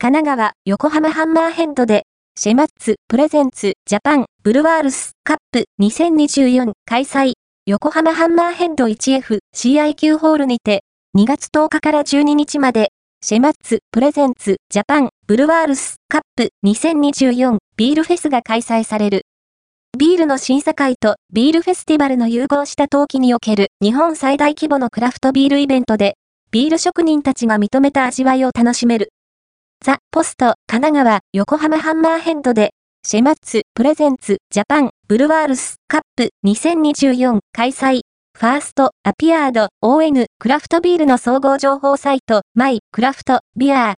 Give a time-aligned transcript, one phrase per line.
[0.00, 2.04] 神奈川、横浜ハンマーヘッドで、
[2.38, 7.32] シェマッツ、プレゼンツ、ジャパン、ブルワールス、カップ、2024、開催、
[7.66, 10.84] 横浜ハンマーヘッド 1F、CIQ ホールにて、
[11.18, 12.92] 2月10日から12日まで、
[13.24, 19.22] シェマッツ、プレゼンツ、ジャパン、ブルワールス、カップ、2024、ビールフェスが開催される。
[19.98, 26.14] ビールの審査会とビールフェスティバルの融合した陶器における日本最大規模のクラフトビールイベントで、
[26.52, 29.10] ビール職人たちが認めた味わいを楽しめる。
[29.84, 32.72] ザ・ポスト、神奈川、横浜ハンマーヘッドで、
[33.06, 38.00] シェマッツ、プレゼンツ、ジャパン、ブルワールス、カップ、2024、開催。
[38.36, 43.86] ファースト、アピアード、ON、クラフトビールの総合情報サイト、マイ、クラフト、ビアー、